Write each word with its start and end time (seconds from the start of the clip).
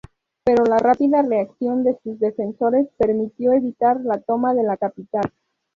Pero 0.43 0.63
la 0.65 0.79
rápida 0.79 1.21
reacción 1.21 1.83
de 1.83 1.95
sus 2.01 2.17
defensores 2.17 2.87
permitió 2.97 3.51
evitar 3.53 3.99
la 4.03 4.19
toma 4.19 4.55
de 4.55 4.63
la 4.63 4.75
capital. 4.75 5.31